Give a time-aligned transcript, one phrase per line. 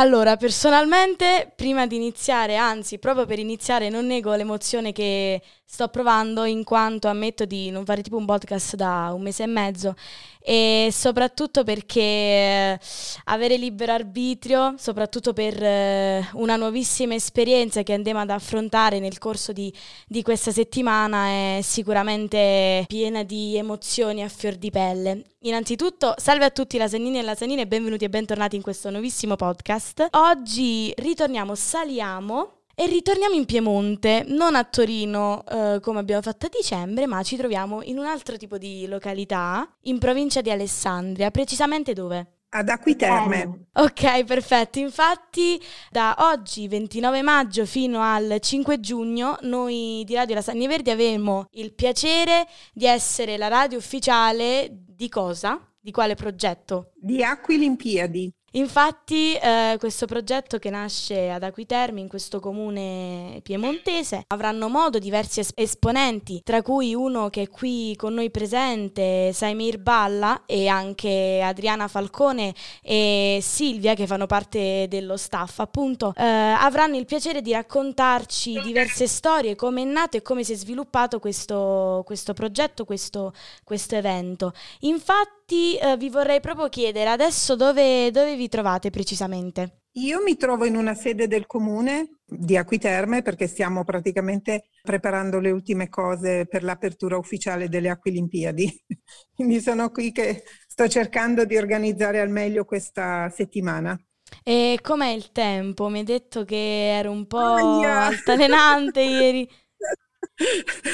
[0.00, 6.44] Allora, personalmente, prima di iniziare, anzi, proprio per iniziare, non nego l'emozione che sto provando
[6.44, 9.94] in quanto ammetto di non fare tipo un podcast da un mese e mezzo
[10.42, 12.80] e soprattutto perché eh,
[13.26, 19.52] avere libero arbitrio, soprattutto per eh, una nuovissima esperienza che andiamo ad affrontare nel corso
[19.52, 19.72] di,
[20.08, 25.24] di questa settimana è sicuramente piena di emozioni a fior di pelle.
[25.42, 29.89] Innanzitutto, salve a tutti lasagnini e lasagnine e benvenuti e bentornati in questo nuovissimo podcast.
[30.10, 36.50] Oggi ritorniamo, saliamo e ritorniamo in Piemonte, non a Torino eh, come abbiamo fatto a
[36.50, 41.92] dicembre, ma ci troviamo in un altro tipo di località, in provincia di Alessandria, precisamente
[41.92, 42.38] dove?
[42.52, 43.66] Ad Acquiterme.
[43.74, 44.78] Ok, perfetto.
[44.78, 51.46] Infatti, da oggi, 29 maggio, fino al 5 giugno, noi di Radio Lasagna Verdi avremo
[51.52, 55.60] il piacere di essere la radio ufficiale di cosa?
[55.78, 56.92] Di quale progetto?
[56.94, 58.32] Di Acquilimpiadi.
[58.52, 65.40] Infatti eh, questo progetto che nasce ad Aquitermi in questo comune piemontese avranno modo diversi
[65.40, 71.40] es- esponenti, tra cui uno che è qui con noi presente, Saimir Balla e anche
[71.42, 77.52] Adriana Falcone e Silvia che fanno parte dello staff, appunto, eh, avranno il piacere di
[77.52, 83.32] raccontarci diverse storie, come è nato e come si è sviluppato questo, questo progetto, questo,
[83.62, 84.52] questo evento.
[84.80, 85.39] Infatti
[85.78, 89.80] eh, vi vorrei proprio chiedere adesso dove, dove vi trovate precisamente?
[89.94, 95.50] Io mi trovo in una sede del comune di Acquiterme perché stiamo praticamente preparando le
[95.50, 98.84] ultime cose per l'apertura ufficiale delle Acquilimpiadi.
[99.34, 104.00] Quindi sono qui che sto cercando di organizzare al meglio questa settimana.
[104.44, 105.88] E com'è il tempo?
[105.88, 108.06] Mi hai detto che era un po' oh, yeah.
[108.06, 109.48] altalenante ieri.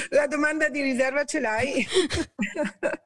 [0.08, 1.86] La domanda di riserva ce l'hai?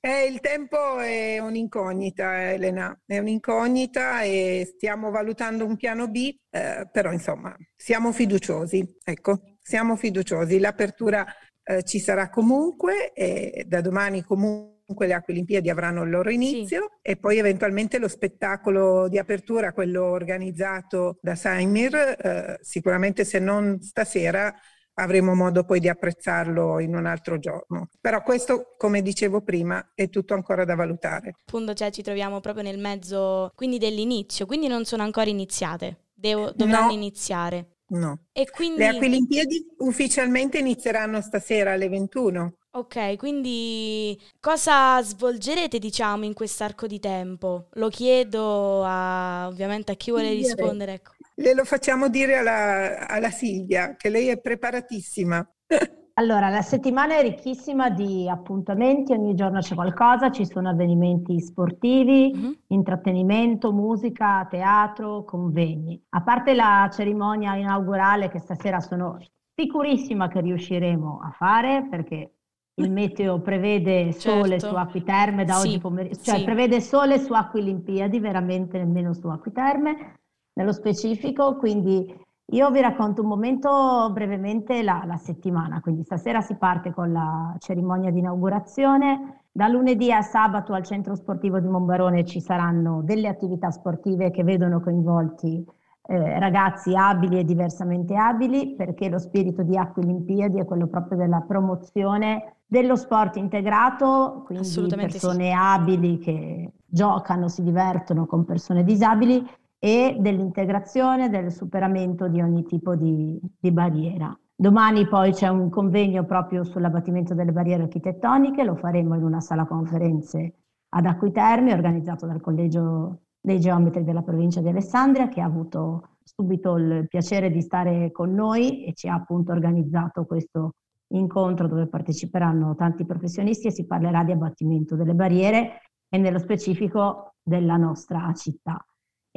[0.00, 6.88] Eh, il tempo è un'incognita, Elena, è un'incognita e stiamo valutando un piano B, eh,
[6.90, 10.58] però insomma siamo fiduciosi, ecco, siamo fiduciosi.
[10.58, 11.26] L'apertura
[11.62, 17.10] eh, ci sarà comunque e da domani comunque le Acquilimpiadi avranno il loro inizio sì.
[17.10, 23.80] e poi eventualmente lo spettacolo di apertura, quello organizzato da Saimir, eh, sicuramente se non
[23.82, 24.54] stasera
[24.98, 27.88] avremo modo poi di apprezzarlo in un altro giorno.
[28.00, 31.34] Però questo, come dicevo prima, è tutto ancora da valutare.
[31.46, 36.52] Appunto, cioè ci troviamo proprio nel mezzo, quindi dell'inizio, quindi non sono ancora iniziate, Devo,
[36.54, 36.92] dovranno no.
[36.92, 37.70] iniziare.
[37.88, 38.18] No.
[38.32, 38.78] E quindi...
[38.78, 42.56] Le Acquilimpiadi ufficialmente inizieranno stasera alle 21.
[42.76, 47.68] Ok, quindi cosa svolgerete, diciamo, in quest'arco di tempo?
[47.74, 50.94] Lo chiedo a, ovviamente a chi vuole rispondere.
[50.94, 51.12] Ecco.
[51.38, 55.46] Glielo facciamo dire alla, alla Silvia, che lei è preparatissima.
[56.18, 62.32] Allora, la settimana è ricchissima di appuntamenti, ogni giorno c'è qualcosa, ci sono avvenimenti sportivi,
[62.34, 62.52] mm-hmm.
[62.68, 66.02] intrattenimento, musica, teatro, convegni.
[66.14, 69.18] A parte la cerimonia inaugurale che stasera sono
[69.54, 72.36] sicurissima che riusciremo a fare perché
[72.76, 74.68] il meteo prevede sole certo.
[74.68, 76.44] su Acquiterme da sì, oggi pomeriggio, cioè sì.
[76.44, 80.14] prevede sole su Acquilimpiadi, veramente nemmeno su Acquiterme
[80.56, 86.54] nello specifico, quindi io vi racconto un momento brevemente la, la, settimana, quindi stasera si
[86.56, 92.24] parte con la cerimonia di inaugurazione, da lunedì a sabato al centro sportivo di Monbarone
[92.24, 95.64] ci saranno delle attività sportive che vedono coinvolti
[96.08, 101.44] eh, ragazzi abili e diversamente abili, perché lo spirito di Acquilimpiadi è quello proprio della
[101.46, 105.54] promozione dello sport integrato, quindi persone sì.
[105.54, 109.44] abili che giocano, si divertono con persone disabili
[109.78, 114.36] e dell'integrazione, del superamento di ogni tipo di, di barriera.
[114.54, 119.66] Domani poi c'è un convegno proprio sull'abbattimento delle barriere architettoniche, lo faremo in una sala
[119.66, 120.54] conferenze
[120.88, 126.76] ad Acquiterme, organizzato dal Collegio dei Geometri della provincia di Alessandria, che ha avuto subito
[126.76, 130.72] il piacere di stare con noi e ci ha appunto organizzato questo
[131.08, 137.34] incontro dove parteciperanno tanti professionisti e si parlerà di abbattimento delle barriere e nello specifico
[137.42, 138.84] della nostra città.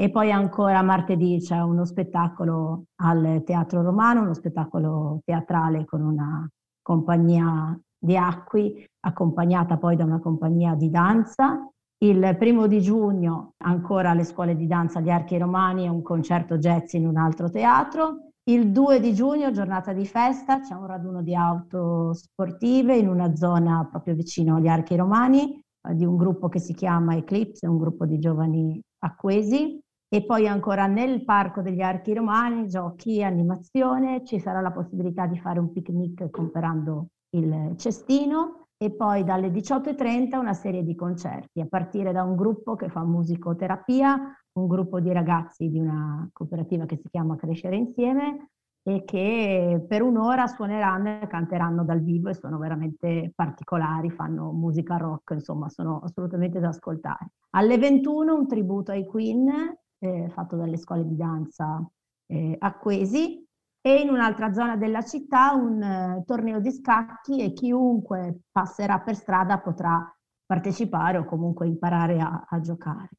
[0.02, 6.48] E poi ancora martedì c'è uno spettacolo al Teatro Romano, uno spettacolo teatrale con una
[6.82, 11.70] compagnia di acqui, accompagnata poi da una compagnia di danza.
[11.98, 16.94] Il primo di giugno ancora alle scuole di danza di Archi Romani un concerto jazz
[16.94, 18.30] in un altro teatro.
[18.44, 23.36] Il 2 di giugno, giornata di festa, c'è un raduno di auto sportive in una
[23.36, 27.78] zona proprio vicino agli Archi Romani eh, di un gruppo che si chiama Eclipse, un
[27.78, 29.78] gruppo di giovani acquesi
[30.12, 35.38] e poi ancora nel Parco degli Archi Romani, giochi, animazione, ci sarà la possibilità di
[35.38, 41.68] fare un picnic comprando il cestino e poi dalle 18.30 una serie di concerti, a
[41.70, 44.18] partire da un gruppo che fa musicoterapia,
[44.54, 48.50] un gruppo di ragazzi di una cooperativa che si chiama Crescere Insieme
[48.82, 54.98] e che per un'ora suoneranno e canteranno dal vivo e sono veramente particolari, fanno musica
[54.98, 57.34] rock, insomma sono assolutamente da ascoltare.
[57.52, 59.52] Alle 21 un tributo ai Queen
[60.00, 61.86] eh, fatto dalle scuole di danza
[62.28, 63.46] eh, acquesi
[63.82, 69.16] e in un'altra zona della città un eh, torneo di scacchi e chiunque passerà per
[69.16, 70.14] strada potrà
[70.46, 73.10] partecipare o comunque imparare a, a giocare.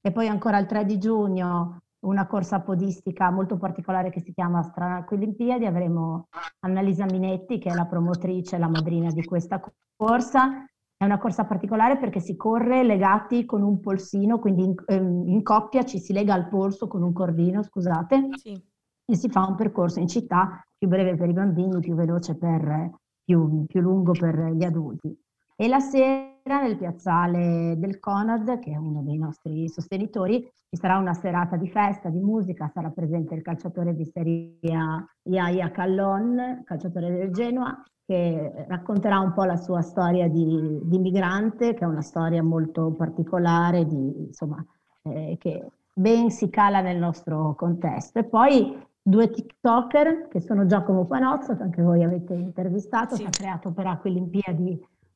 [0.00, 4.62] E poi ancora il 3 di giugno una corsa podistica molto particolare che si chiama
[4.62, 5.66] Strana Olimpiadi.
[5.66, 6.28] Avremo
[6.60, 9.60] Annalisa Minetti che è la promotrice, la madrina di questa
[9.96, 10.64] corsa.
[11.00, 15.42] È una corsa particolare perché si corre legati con un polsino, quindi in, ehm, in
[15.42, 18.62] coppia ci si lega al polso con un cordino, scusate, sì.
[19.06, 22.90] e si fa un percorso in città più breve per i bambini, più veloce per
[23.24, 25.18] più, più lungo per gli adulti.
[25.56, 30.98] E la sera nel piazzale del Conad, che è uno dei nostri sostenitori, ci sarà
[30.98, 36.60] una serata di festa, di musica, sarà presente il calciatore di Serie A Iaia Callon,
[36.62, 41.86] calciatore del Genoa, che racconterà un po' la sua storia di, di migrante, che è
[41.86, 44.66] una storia molto particolare, di, insomma,
[45.02, 48.18] eh, che ben si cala nel nostro contesto.
[48.18, 53.22] E poi due TikToker, che sono Giacomo Panozzo, che anche voi avete intervistato, sì.
[53.22, 54.10] che ha creato per Acque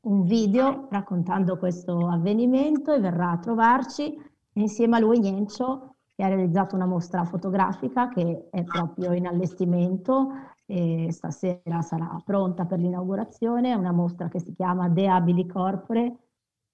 [0.03, 4.17] un video raccontando questo avvenimento e verrà a trovarci
[4.53, 10.29] insieme a lui Niencio che ha realizzato una mostra fotografica che è proprio in allestimento
[10.67, 16.17] e stasera sarà pronta per l'inaugurazione, una mostra che si chiama De Abili Corpore,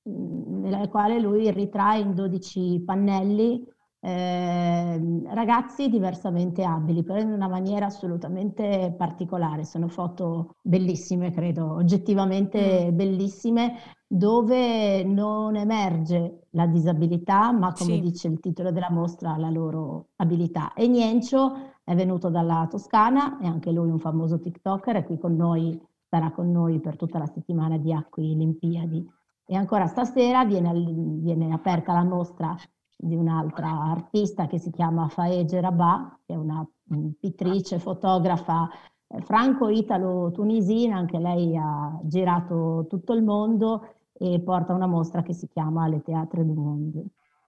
[0.02, 3.66] nella quale lui ritrae in 12 pannelli
[4.02, 9.64] eh, ragazzi diversamente abili, però in una maniera assolutamente particolare.
[9.64, 12.96] Sono foto bellissime, credo, oggettivamente mm.
[12.96, 13.74] bellissime,
[14.06, 18.00] dove non emerge la disabilità, ma come sì.
[18.00, 20.72] dice il titolo della mostra, la loro abilità.
[20.72, 25.34] E Niencio è venuto dalla Toscana, è anche lui un famoso TikToker, è qui con
[25.34, 25.76] noi,
[26.08, 29.04] sarà con noi per tutta la settimana di Acqui Olimpiadi.
[29.44, 32.54] E ancora stasera viene, viene aperta la mostra
[32.96, 36.64] di un'altra artista che si chiama Faege Rabat, che è una
[37.18, 38.70] pittrice, fotografa
[39.08, 45.48] eh, franco-italo-tunisina, anche lei ha girato tutto il mondo e porta una mostra che si
[45.48, 47.04] chiama Le Théâtre du Monde.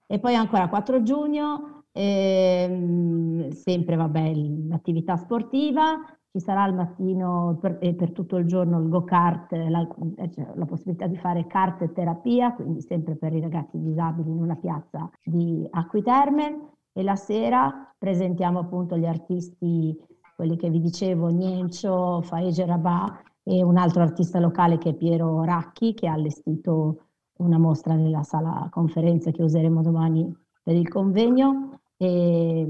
[0.09, 4.33] E poi ancora 4 giugno, ehm, sempre vabbè,
[4.69, 5.99] l'attività sportiva,
[6.33, 9.87] ci sarà al mattino per, e per tutto il giorno il go-kart, la,
[10.17, 14.41] eh, cioè, la, possibilità di fare kart terapia, quindi sempre per i ragazzi disabili in
[14.41, 19.94] una piazza di Acquiterme e la sera presentiamo appunto gli artisti,
[20.35, 25.43] quelli che vi dicevo, Niencio, Faege Rabat e un altro artista locale che è Piero
[25.44, 27.09] Racchi che ha allestito
[27.39, 31.81] una mostra nella sala conferenze che useremo domani per il convegno.
[32.03, 32.67] E,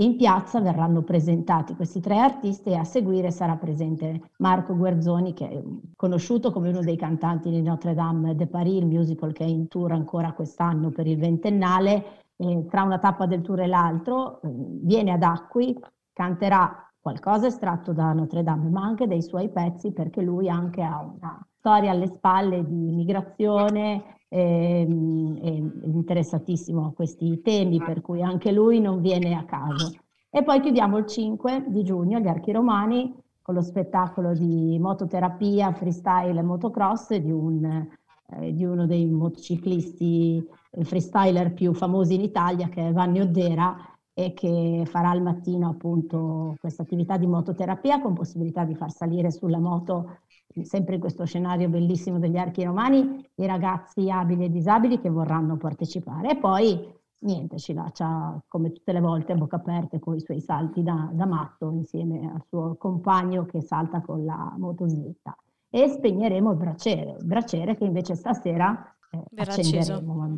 [0.00, 5.48] in piazza verranno presentati questi tre artisti e a seguire sarà presente Marco Guerzoni, che
[5.48, 5.62] è
[5.94, 9.68] conosciuto come uno dei cantanti di Notre Dame de Paris, il musical che è in
[9.68, 12.24] tour ancora quest'anno per il ventennale.
[12.36, 14.48] E tra una tappa del tour e l'altro eh,
[14.82, 15.78] viene ad Acqui,
[16.12, 20.98] canterà qualcosa estratto da Notre Dame, ma anche dei suoi pezzi, perché lui anche ha
[21.00, 28.80] una storia alle spalle di migrazione, è interessatissimo a questi temi, per cui anche lui
[28.80, 29.92] non viene a caso.
[30.30, 35.72] E poi chiudiamo il 5 di giugno agli Archi Romani con lo spettacolo di mototerapia,
[35.72, 40.46] freestyle e motocross di, un, eh, di uno dei motociclisti
[40.82, 43.76] freestyler più famosi in Italia che è Vanni Oddera
[44.24, 49.30] e che farà al mattino appunto questa attività di mototerapia con possibilità di far salire
[49.30, 50.18] sulla moto
[50.62, 55.56] sempre in questo scenario bellissimo degli archi romani, i ragazzi abili e disabili che vorranno
[55.56, 56.32] partecipare.
[56.32, 60.40] E poi niente, ci lascia come tutte le volte a bocca aperta con i suoi
[60.40, 65.34] salti da, da matto insieme al suo compagno che salta con la motoslitta.
[65.70, 70.14] E spegneremo il braciere, il braciere che invece stasera eh, accenderemo.
[70.14, 70.36] Mm.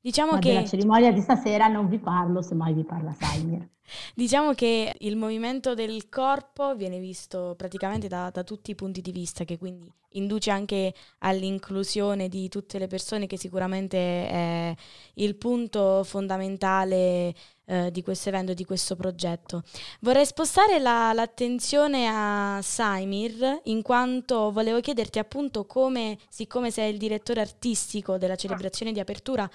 [0.00, 0.48] Diciamo Ma che...
[0.48, 3.68] Della cerimonia di stasera non vi parlo, semmai vi parla Saimir.
[4.14, 9.10] Diciamo che il movimento del corpo viene visto praticamente da, da, tutti i punti di
[9.10, 14.74] vista, che quindi induce anche all'inclusione di tutte le persone, che sicuramente è
[15.14, 17.34] il punto fondamentale
[17.70, 19.62] eh, di questo evento, di questo progetto.
[20.00, 26.98] Vorrei spostare la, l'attenzione a Saimir, in quanto volevo chiederti appunto come, siccome sei il
[26.98, 29.48] direttore artistico della celebrazione di apertura,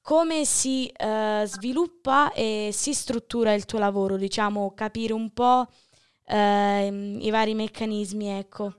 [0.00, 6.32] come si uh, sviluppa e si struttura il tuo lavoro, diciamo, capire un po' uh,
[6.32, 8.72] i vari meccanismi, ecco.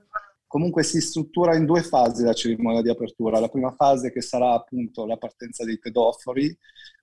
[0.50, 3.38] Comunque si struttura in due fasi la cerimonia di apertura.
[3.38, 6.52] La prima fase che sarà appunto la partenza dei pedofori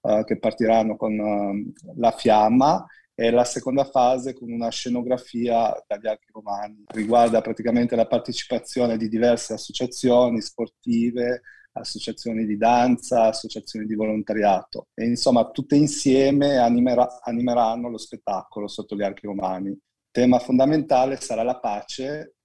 [0.01, 2.85] uh, che partiranno con uh, la fiamma
[3.15, 6.83] e la seconda fase con una scenografia dagli archi romani.
[6.87, 14.87] Riguarda praticamente la partecipazione di diverse associazioni sportive, associazioni di danza, associazioni di volontariato.
[14.93, 19.73] E insomma, tutte insieme animera- animeranno lo spettacolo sotto gli archi romani.
[20.11, 22.36] Tema fondamentale sarà la pace eh,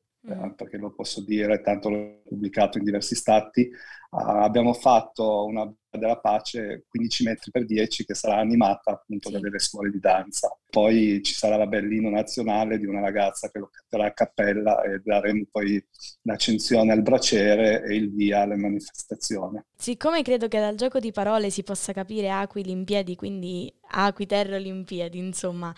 [0.55, 3.69] perché lo posso dire, tanto l'ho pubblicato in diversi stati,
[4.11, 9.35] uh, abbiamo fatto una della pace 15 metri per 10 che sarà animata appunto sì.
[9.35, 10.57] da delle scuole di danza.
[10.71, 15.01] Poi ci sarà la bellino nazionale di una ragazza che lo canterà a cappella e
[15.05, 15.85] daremo poi
[16.23, 19.61] l'accensione al braciere e il via alle manifestazioni.
[19.77, 24.57] Siccome credo che dal gioco di parole si possa capire Acqui Olimpiadi, quindi Acqui Terra
[24.57, 25.75] Olimpiadi, insomma,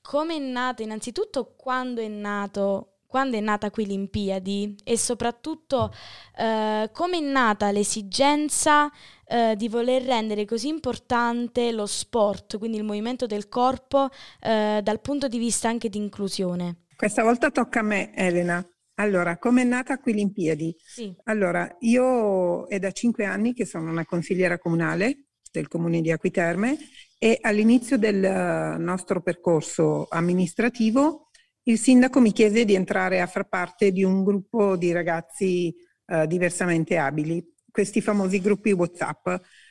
[0.00, 5.92] come è nato innanzitutto quando è nato quando è nata qui l'Impiadi e soprattutto
[6.38, 8.88] eh, come è nata l'esigenza
[9.26, 15.00] eh, di voler rendere così importante lo sport, quindi il movimento del corpo, eh, dal
[15.00, 16.84] punto di vista anche di inclusione.
[16.94, 18.64] Questa volta tocca a me, Elena.
[18.94, 20.76] Allora, come è nata qui l'Impiadi?
[20.78, 21.12] Sì.
[21.24, 26.78] Allora, io è da cinque anni che sono una consigliera comunale del comune di Acquiterme
[27.18, 31.29] e all'inizio del nostro percorso amministrativo
[31.70, 35.72] il sindaco mi chiese di entrare a far parte di un gruppo di ragazzi
[36.06, 39.28] eh, diversamente abili, questi famosi gruppi WhatsApp.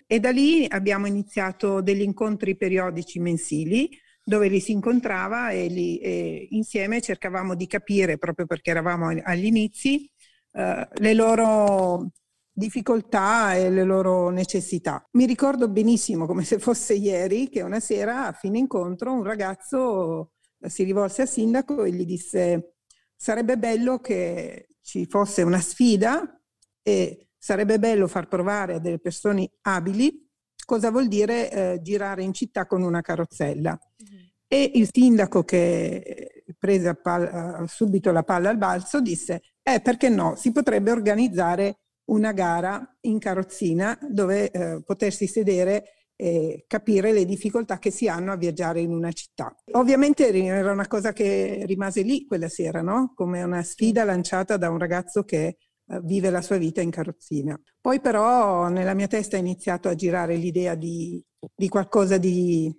[0.07, 3.89] E da lì abbiamo iniziato degli incontri periodici mensili
[4.23, 9.45] dove li si incontrava e, li, e insieme cercavamo di capire, proprio perché eravamo agli
[9.45, 10.09] inizi,
[10.53, 12.11] eh, le loro
[12.51, 15.05] difficoltà e le loro necessità.
[15.13, 20.33] Mi ricordo benissimo, come se fosse ieri, che una sera a fine incontro un ragazzo
[20.67, 22.75] si rivolse al sindaco e gli disse
[23.15, 26.41] sarebbe bello che ci fosse una sfida
[26.81, 30.29] e sarebbe bello far provare a delle persone abili
[30.69, 33.75] cosa vuol dire eh, girare in città con una carrozzella.
[34.03, 34.23] Mm-hmm.
[34.47, 40.35] E il sindaco che prese palla, subito la palla al balzo disse, eh perché no,
[40.35, 47.79] si potrebbe organizzare una gara in carrozzina dove eh, potersi sedere e capire le difficoltà
[47.79, 49.55] che si hanno a viaggiare in una città.
[49.71, 53.13] Ovviamente era una cosa che rimase lì quella sera, no?
[53.15, 57.57] come una sfida lanciata da un ragazzo che uh, vive la sua vita in carrozzina.
[57.79, 61.23] Poi però nella mia testa è iniziato a girare l'idea di,
[61.55, 62.69] di qualcosa di,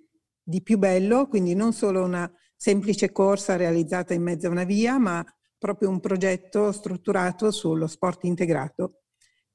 [0.43, 4.99] di più bello, quindi non solo una semplice corsa realizzata in mezzo a una via,
[4.99, 5.25] ma
[5.57, 8.99] proprio un progetto strutturato sullo sport integrato.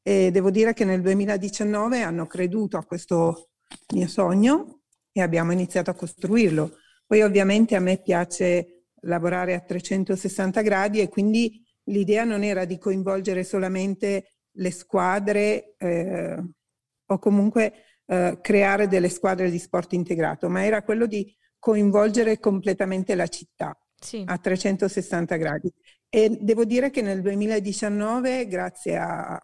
[0.03, 3.51] E devo dire che nel 2019 hanno creduto a questo
[3.95, 4.83] mio sogno
[5.13, 6.79] e abbiamo iniziato a costruirlo.
[7.07, 12.79] Poi ovviamente a me piace lavorare a 360 gradi e quindi l'idea non era di
[12.79, 16.43] coinvolgere solamente le squadre eh,
[17.07, 17.73] o comunque
[18.07, 23.77] eh, creare delle squadre di sport integrato, ma era quello di coinvolgere completamente la città
[23.99, 24.23] sì.
[24.25, 25.73] a 360 gradi.
[26.09, 29.41] E devo dire che nel 2019, grazie a,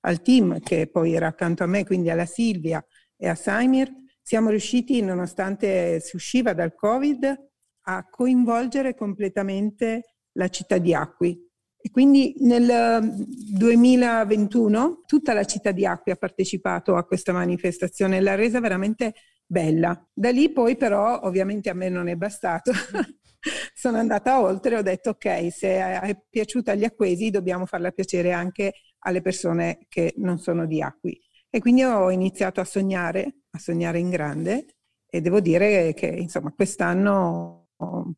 [0.00, 2.84] al team che poi era accanto a me, quindi alla Silvia,
[3.22, 3.88] e a Saimir,
[4.20, 7.50] siamo riusciti, nonostante si usciva dal Covid,
[7.82, 11.40] a coinvolgere completamente la città di Acqui.
[11.80, 13.14] E quindi nel
[13.54, 19.14] 2021 tutta la città di Acqui ha partecipato a questa manifestazione, l'ha resa veramente
[19.46, 20.04] bella.
[20.12, 22.72] Da lì poi però ovviamente a me non è bastato.
[23.72, 28.32] Sono andata oltre e ho detto ok, se è piaciuta agli acquesi dobbiamo farla piacere
[28.32, 28.72] anche
[29.04, 31.16] alle persone che non sono di Acqui.
[31.54, 34.64] E quindi ho iniziato a sognare, a sognare in grande
[35.06, 37.68] e devo dire che insomma quest'anno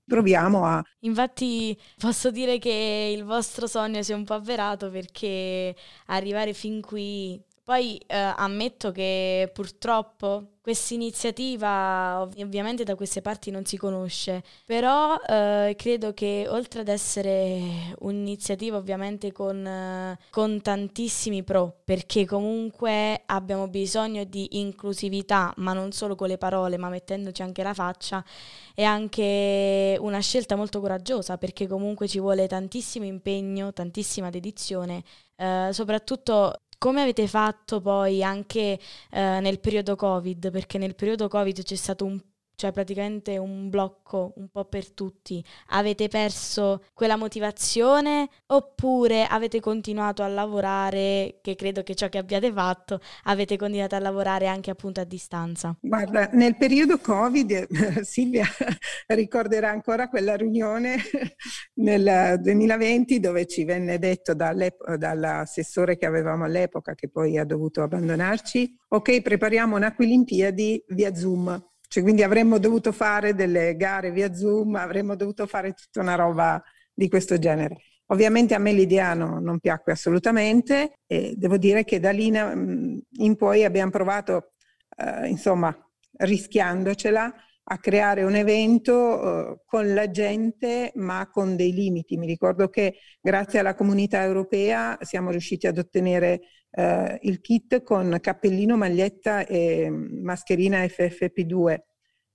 [0.04, 0.80] proviamo a...
[1.00, 5.74] Infatti posso dire che il vostro sogno si è un po' avverato perché
[6.06, 13.50] arrivare fin qui poi eh, ammetto che purtroppo questa iniziativa ov- ovviamente da queste parti
[13.50, 20.62] non si conosce, però eh, credo che oltre ad essere un'iniziativa ovviamente con, eh, con,
[20.62, 26.88] tantissimi pro, perché comunque abbiamo bisogno di inclusività, ma non solo con le parole, ma
[26.88, 28.24] mettendoci anche la faccia,
[28.74, 35.02] è anche una scelta molto coraggiosa, perché comunque ci vuole tantissimo impegno, tantissima dedizione,
[35.36, 38.78] eh, soprattutto come avete fatto poi anche
[39.10, 40.50] eh, nel periodo Covid?
[40.50, 42.20] Perché nel periodo Covid c'è stato un
[42.54, 50.22] cioè praticamente un blocco un po' per tutti, avete perso quella motivazione oppure avete continuato
[50.22, 55.00] a lavorare, che credo che ciò che abbiate fatto, avete continuato a lavorare anche appunto
[55.00, 55.76] a distanza?
[55.80, 58.46] Guarda, nel periodo Covid, Silvia
[59.08, 60.96] ricorderà ancora quella riunione
[61.74, 68.76] nel 2020 dove ci venne detto dall'assessore che avevamo all'epoca, che poi ha dovuto abbandonarci,
[68.88, 74.74] ok, prepariamo una Olimpiadi via Zoom cioè, quindi avremmo dovuto fare delle gare via Zoom,
[74.74, 76.60] avremmo dovuto fare tutta una roba
[76.92, 77.76] di questo genere.
[78.06, 83.36] Ovviamente a me l'idea no, non piacque assolutamente e devo dire che da lì in
[83.36, 84.54] poi abbiamo provato,
[84.96, 85.72] eh, insomma,
[86.16, 87.32] rischiandocela,
[87.66, 92.16] a creare un evento eh, con la gente ma con dei limiti.
[92.16, 96.40] Mi ricordo che grazie alla comunità europea siamo riusciti ad ottenere
[96.70, 101.78] eh, il kit con cappellino, maglietta e mascherina FFP2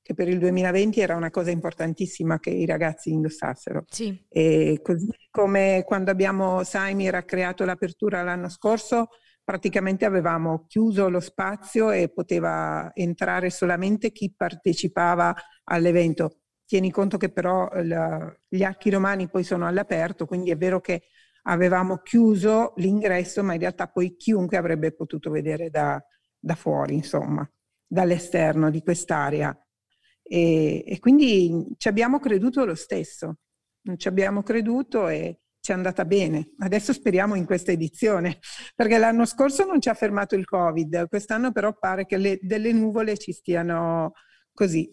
[0.09, 3.85] che per il 2020 era una cosa importantissima che i ragazzi indossassero.
[3.87, 4.19] Sì.
[4.27, 9.09] E così come quando abbiamo Saimir ha creato l'apertura l'anno scorso,
[9.49, 16.41] praticamente avevamo chiuso lo spazio e poteva entrare solamente chi partecipava all'evento.
[16.67, 21.05] Tieni conto che però la, gli archi romani poi sono all'aperto, quindi è vero che
[21.45, 25.99] avevamo chiuso l'ingresso, ma in realtà poi chiunque avrebbe potuto vedere da,
[26.37, 27.43] da fuori, insomma,
[27.87, 29.51] dall'esterno di quest'area.
[30.21, 33.37] E, e, quindi ci abbiamo creduto lo stesso,
[33.95, 36.53] ci abbiamo creduto e ci è andata bene.
[36.57, 38.39] Adesso speriamo in questa edizione,
[38.75, 42.71] perché l'anno scorso non ci ha fermato il Covid, quest'anno però pare che le, delle
[42.71, 44.13] nuvole ci stiano
[44.51, 44.89] così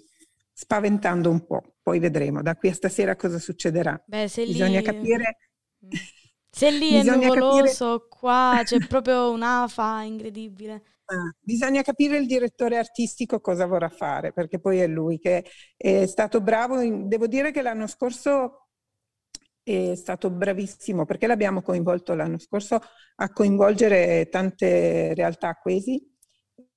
[0.53, 1.77] spaventando un po'.
[1.83, 4.03] Poi vedremo da qui a stasera cosa succederà.
[4.07, 4.85] Beh, se Bisogna lì...
[4.85, 5.39] capire.
[5.85, 5.89] Mm.
[6.51, 8.09] Se lì è nuvoloso, capire...
[8.09, 10.83] qua c'è proprio un'afa incredibile.
[11.07, 15.45] Ah, bisogna capire il direttore artistico cosa vorrà fare, perché poi è lui che
[15.77, 16.81] è stato bravo.
[16.81, 17.09] In...
[17.09, 18.66] devo dire che l'anno scorso
[19.67, 22.79] è stato bravissimo perché l'abbiamo coinvolto l'anno scorso
[23.17, 26.01] a coinvolgere tante realtà acquesi,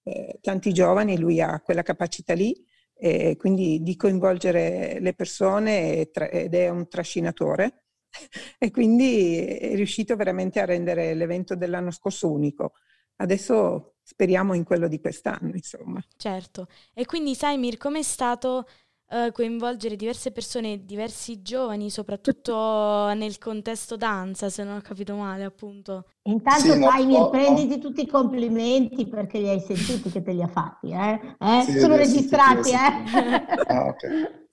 [0.01, 2.55] eh, tanti giovani, lui ha quella capacità lì,
[2.95, 7.83] eh, quindi di coinvolgere le persone ed è un trascinatore
[8.57, 12.73] e quindi è riuscito veramente a rendere l'evento dell'anno scorso unico.
[13.17, 16.03] Adesso speriamo in quello di quest'anno, insomma.
[16.17, 16.67] Certo.
[16.95, 18.65] E quindi Saimir, com'è stato
[19.09, 25.43] uh, coinvolgere diverse persone, diversi giovani, soprattutto nel contesto danza, se non ho capito male,
[25.43, 26.05] appunto.
[26.23, 27.81] Intanto sì, Jaime, no, prenditi no.
[27.81, 31.19] tutti i complimenti perché li hai sentiti che te li ha fatti, eh?
[31.39, 31.63] eh?
[31.63, 33.65] Sì, Sono registrati, eh?
[33.67, 34.47] ah, okay.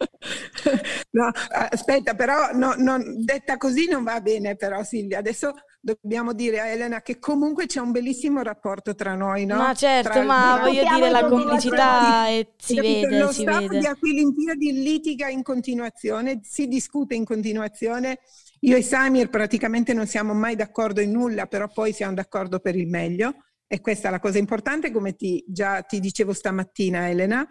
[1.10, 5.18] No, aspetta, però no, non, detta così non va bene però Silvia.
[5.18, 9.56] Adesso dobbiamo dire a Elena che comunque c'è un bellissimo rapporto tra noi, no?
[9.56, 13.78] Ma certo, tra ma voglio dire la complicità e si vede, lo si staff vede.
[13.78, 18.18] di Aquilimpiadi litiga in continuazione, si discute in continuazione.
[18.60, 22.76] Io e Samir praticamente non siamo mai d'accordo in nulla, però poi siamo d'accordo per
[22.76, 23.44] il meglio.
[23.66, 27.46] E questa è la cosa importante, come ti, già ti dicevo stamattina, Elena,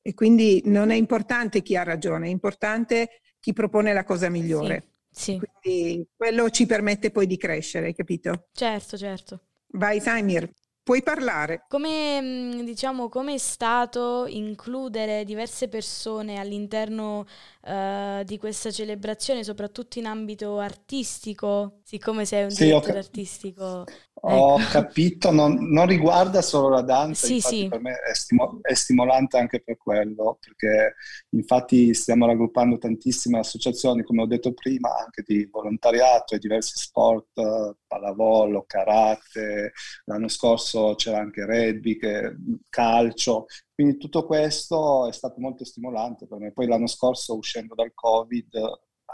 [0.00, 4.80] e quindi non è importante chi ha ragione, è importante chi propone la cosa migliore.
[4.80, 5.38] Sì, sì.
[5.38, 8.48] Quindi quello ci permette poi di crescere, capito?
[8.52, 9.40] Certo, certo.
[9.68, 10.50] Vai Samir.
[10.82, 11.64] Puoi parlare.
[11.68, 17.26] Come, mm, diciamo, come è stato includere diverse persone all'interno
[17.64, 23.84] uh, di questa celebrazione, soprattutto in ambito artistico, siccome sei un sì, direttore cap- artistico?
[24.26, 24.68] Ho ecco.
[24.70, 27.68] capito, non, non, riguarda solo la danza, sì, sì.
[27.68, 30.94] per me è, stimo- è, stimolante anche per quello, perché
[31.30, 37.76] infatti stiamo raggruppando tantissime associazioni, come ho detto prima, anche di volontariato e diversi sport,
[37.86, 39.72] pallavolo, karate,
[40.04, 42.34] l'anno scorso c'era anche rugby, che,
[42.68, 46.52] calcio, quindi tutto questo è stato molto stimolante per me.
[46.52, 48.50] Poi l'anno scorso uscendo dal Covid,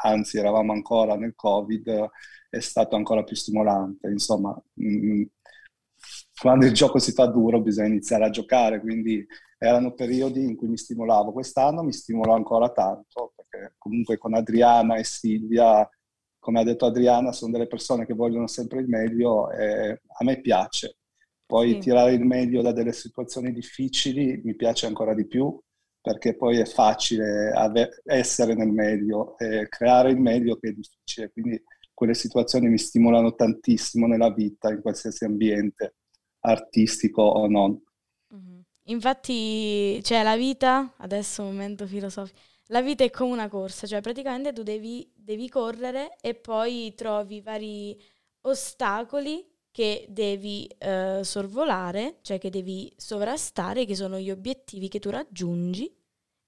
[0.02, 2.08] anzi eravamo ancora nel Covid,
[2.50, 4.08] è stato ancora più stimolante.
[4.08, 5.22] Insomma, mh, mm,
[6.40, 9.26] quando il gioco si fa duro bisogna iniziare a giocare, quindi
[9.58, 11.32] erano periodi in cui mi stimolavo.
[11.32, 15.88] Quest'anno mi stimolo ancora tanto, perché comunque con Adriana e Silvia,
[16.38, 20.40] come ha detto Adriana, sono delle persone che vogliono sempre il meglio e a me
[20.40, 20.99] piace.
[21.50, 21.78] Poi sì.
[21.78, 25.58] tirare il meglio da delle situazioni difficili mi piace ancora di più,
[26.00, 31.30] perché poi è facile ave- essere nel medio e creare il medio che è difficile.
[31.32, 35.96] Quindi quelle situazioni mi stimolano tantissimo nella vita, in qualsiasi ambiente,
[36.40, 37.78] artistico o non.
[38.84, 44.00] Infatti, cioè la vita, adesso un momento filosofico, la vita è come una corsa, cioè
[44.00, 48.00] praticamente tu devi, devi correre e poi trovi vari
[48.42, 55.10] ostacoli che devi uh, sorvolare, cioè che devi sovrastare, che sono gli obiettivi che tu
[55.10, 55.92] raggiungi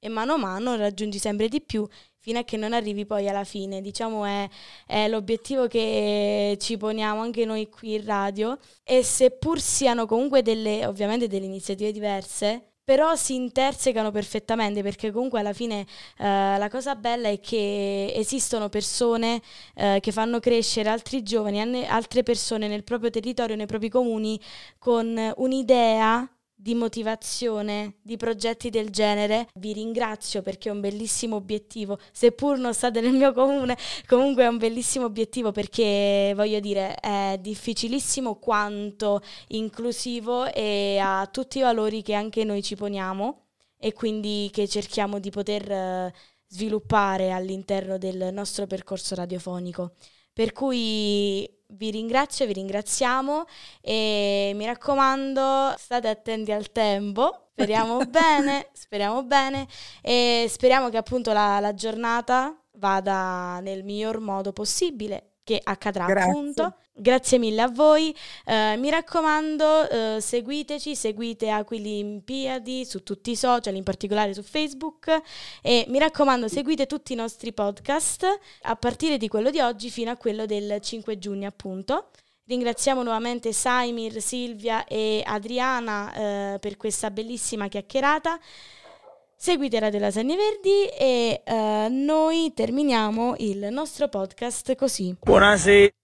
[0.04, 1.87] e mano a mano raggiungi sempre di più
[2.18, 3.80] fino a che non arrivi poi alla fine.
[3.80, 4.48] Diciamo è,
[4.87, 10.87] è, l'obiettivo che ci poniamo anche noi qui in radio e seppur siano comunque delle,
[10.87, 15.87] ovviamente delle iniziative diverse, però si intersecano perfettamente perché comunque alla fine
[16.18, 19.40] eh, la cosa bella è che esistono persone
[19.75, 24.40] eh, che fanno crescere altri giovani, altre persone nel proprio territorio, nei propri comuni
[24.79, 26.29] con un'idea
[26.62, 29.48] di motivazione, di progetti del genere.
[29.55, 34.46] Vi ringrazio perché è un bellissimo obiettivo, seppur non state nel mio comune, comunque è
[34.46, 42.01] un bellissimo obiettivo perché voglio dire è difficilissimo quanto inclusivo e ha tutti i valori
[42.03, 43.46] che anche noi ci poniamo
[43.77, 49.94] e quindi che cerchiamo di poter uh, sviluppare all'interno del nostro percorso radiofonico.
[50.33, 53.44] Per cui vi ringrazio, vi ringraziamo
[53.80, 57.48] e mi raccomando, state attenti al tempo.
[57.52, 59.66] Speriamo bene, speriamo bene
[60.00, 66.30] e speriamo che appunto la, la giornata vada nel miglior modo possibile che accadrà Grazie.
[66.30, 66.76] appunto.
[66.94, 68.14] Grazie mille a voi.
[68.44, 75.22] Uh, mi raccomando, uh, seguiteci, seguite Aquilimpiadi su tutti i social, in particolare su Facebook.
[75.62, 78.26] E mi raccomando, seguite tutti i nostri podcast
[78.62, 82.11] a partire di quello di oggi fino a quello del 5 giugno, appunto.
[82.44, 88.38] Ringraziamo nuovamente Saimir, Silvia e Adriana uh, per questa bellissima chiacchierata.
[89.35, 91.42] Seguite Radio Lasagne Verdi e
[91.90, 95.16] noi terminiamo il nostro podcast così.
[95.20, 95.92] Buonasera.